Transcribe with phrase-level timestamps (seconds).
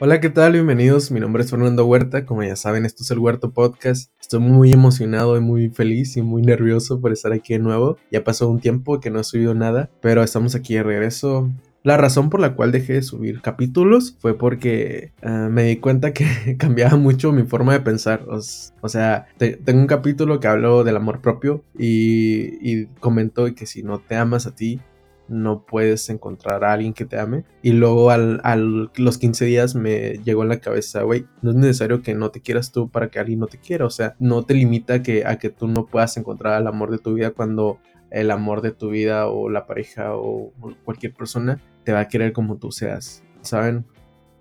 [0.00, 0.54] Hola, ¿qué tal?
[0.54, 1.12] Bienvenidos.
[1.12, 2.26] Mi nombre es Fernando Huerta.
[2.26, 4.10] Como ya saben, esto es el Huerto Podcast.
[4.20, 7.96] Estoy muy emocionado y muy feliz y muy nervioso por estar aquí de nuevo.
[8.10, 11.48] Ya pasó un tiempo que no he subido nada, pero estamos aquí de regreso.
[11.84, 16.12] La razón por la cual dejé de subir capítulos fue porque uh, me di cuenta
[16.12, 16.26] que
[16.58, 18.26] cambiaba mucho mi forma de pensar.
[18.28, 23.66] O, sea, te, tengo un capítulo que hablo del amor propio y, y comento que
[23.66, 24.80] si no te amas a ti,
[25.28, 27.44] no puedes encontrar a alguien que te ame.
[27.62, 31.56] Y luego al, al los 15 días me llegó en la cabeza, güey, no es
[31.56, 33.86] necesario que no te quieras tú para que alguien no te quiera.
[33.86, 36.98] O sea, no te limita que, a que tú no puedas encontrar al amor de
[36.98, 37.78] tu vida cuando
[38.10, 40.52] el amor de tu vida o la pareja o
[40.84, 43.22] cualquier persona te va a querer como tú seas.
[43.40, 43.84] ¿Saben?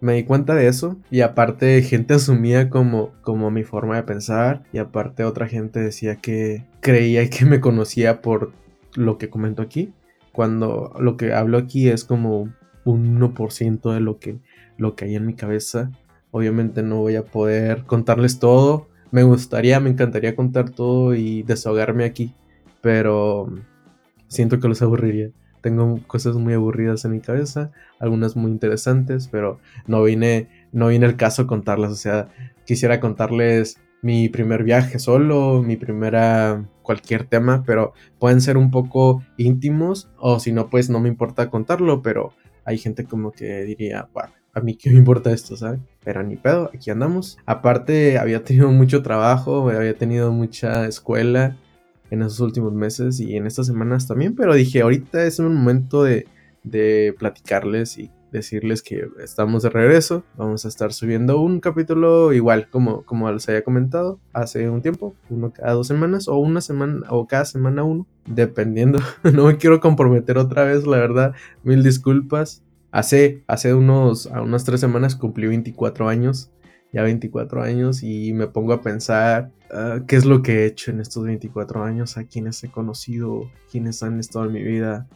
[0.00, 4.64] Me di cuenta de eso y aparte gente asumía como, como mi forma de pensar
[4.72, 8.52] y aparte otra gente decía que creía que me conocía por
[8.94, 9.94] lo que comento aquí
[10.32, 12.52] cuando lo que hablo aquí es como
[12.84, 14.38] un 1% de lo que,
[14.76, 15.90] lo que hay en mi cabeza.
[16.30, 18.88] Obviamente no voy a poder contarles todo.
[19.10, 22.34] Me gustaría, me encantaría contar todo y desahogarme aquí,
[22.80, 23.52] pero
[24.28, 25.30] siento que los aburriría.
[25.60, 31.06] Tengo cosas muy aburridas en mi cabeza, algunas muy interesantes, pero no vine, no vine
[31.06, 31.92] el caso contarlas.
[31.92, 32.28] O sea,
[32.64, 39.22] quisiera contarles mi primer viaje solo, mi primera cualquier tema, pero pueden ser un poco
[39.36, 42.32] íntimos o si no, pues no me importa contarlo, pero
[42.64, 45.80] hay gente como que diría, bueno, a mí qué me importa esto, ¿sabes?
[46.04, 47.38] Pero ni pedo, aquí andamos.
[47.46, 51.56] Aparte, había tenido mucho trabajo, había tenido mucha escuela
[52.10, 56.02] en esos últimos meses y en estas semanas también, pero dije, ahorita es un momento
[56.02, 56.26] de,
[56.62, 60.24] de platicarles y decirles que estamos de regreso.
[60.36, 65.14] Vamos a estar subiendo un capítulo igual como, como les había comentado hace un tiempo,
[65.30, 68.98] uno cada dos semanas o una semana o cada semana uno, dependiendo.
[69.32, 72.62] no me quiero comprometer otra vez, la verdad, mil disculpas.
[72.90, 76.50] Hace, hace unos, a unas tres semanas cumplí 24 años,
[76.92, 80.90] ya 24 años, y me pongo a pensar uh, qué es lo que he hecho
[80.90, 85.08] en estos 24 años, a quienes he conocido, quienes han estado en mi vida,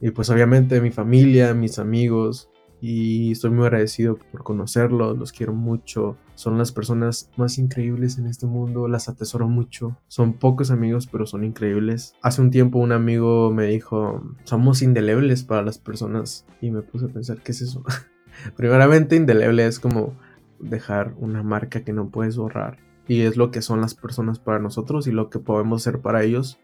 [0.00, 5.52] Y pues obviamente mi familia, mis amigos, y estoy muy agradecido por conocerlos, los quiero
[5.52, 11.08] mucho, son las personas más increíbles en este mundo, las atesoro mucho, son pocos amigos
[11.10, 12.14] pero son increíbles.
[12.22, 17.06] Hace un tiempo un amigo me dijo, somos indelebles para las personas y me puse
[17.06, 17.82] a pensar, ¿qué es eso?
[18.56, 20.16] Primeramente indeleble es como
[20.60, 22.78] dejar una marca que no puedes borrar.
[23.08, 26.22] Y es lo que son las personas para nosotros y lo que podemos ser para
[26.22, 26.60] ellos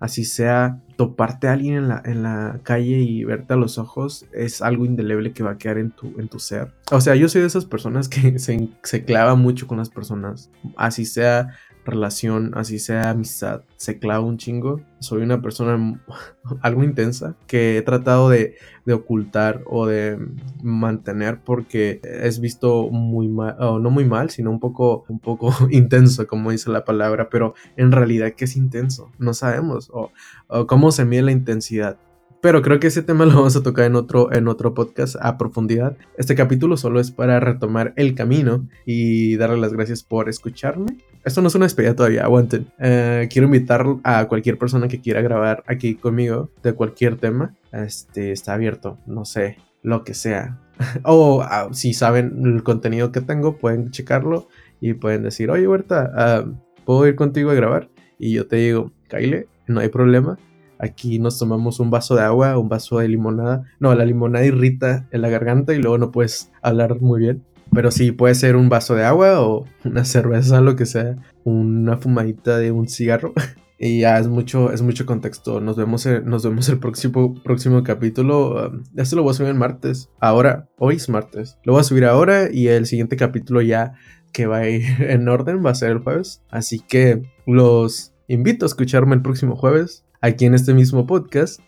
[0.00, 4.26] así sea toparte a alguien en la, en la calle y verte a los ojos,
[4.32, 6.72] es algo indeleble que va a quedar en tu, en tu ser.
[6.92, 10.50] O sea, yo soy de esas personas que se, se clava mucho con las personas,
[10.76, 14.80] así sea relación, así sea amistad, se clava un chingo.
[14.98, 16.02] Soy una persona
[16.62, 20.18] algo intensa que he tratado de, de ocultar o de
[20.62, 25.54] mantener porque es visto muy mal, o no muy mal, sino un poco, un poco
[25.70, 29.10] intenso, como dice la palabra, pero en realidad, ¿qué es intenso?
[29.18, 30.10] No sabemos, o,
[30.48, 31.98] o cómo se mide la intensidad.
[32.44, 35.38] Pero creo que ese tema lo vamos a tocar en otro, en otro podcast a
[35.38, 35.96] profundidad.
[36.18, 40.98] Este capítulo solo es para retomar el camino y darle las gracias por escucharme.
[41.24, 42.66] Esto no es una despedida todavía, aguanten.
[42.78, 47.54] Uh, quiero invitar a cualquier persona que quiera grabar aquí conmigo de cualquier tema.
[47.72, 50.58] Este está abierto, no sé, lo que sea.
[51.04, 54.48] o uh, si saben el contenido que tengo, pueden checarlo
[54.80, 56.52] y pueden decir, oye, Huerta, uh,
[56.84, 57.88] ¿puedo ir contigo a grabar?
[58.18, 60.38] Y yo te digo, Kyle, no hay problema
[60.78, 63.64] Aquí nos tomamos un vaso de agua, un vaso de limonada.
[63.78, 67.42] No, la limonada irrita en la garganta y luego no puedes hablar muy bien.
[67.74, 71.16] Pero sí, puede ser un vaso de agua o una cerveza, lo que sea.
[71.44, 73.32] Una fumadita de un cigarro.
[73.78, 75.60] y ya es mucho, es mucho contexto.
[75.60, 78.68] Nos vemos, nos vemos el próximo, próximo capítulo.
[78.68, 80.08] Um, esto lo voy a subir el martes.
[80.20, 81.58] Ahora, hoy es martes.
[81.64, 83.94] Lo voy a subir ahora y el siguiente capítulo ya
[84.32, 86.42] que va a ir en orden va a ser el jueves.
[86.50, 91.60] Así que los invito a escucharme el próximo jueves aquí en este mismo podcast.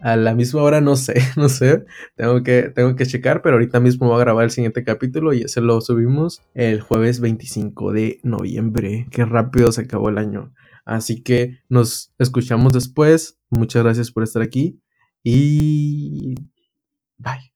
[0.00, 1.84] A la misma hora no sé, no sé,
[2.16, 5.42] tengo que, tengo que checar, pero ahorita mismo voy a grabar el siguiente capítulo y
[5.42, 9.06] ese lo subimos el jueves 25 de noviembre.
[9.10, 10.52] Qué rápido se acabó el año.
[10.84, 13.38] Así que nos escuchamos después.
[13.50, 14.80] Muchas gracias por estar aquí
[15.22, 16.34] y
[17.16, 17.53] bye.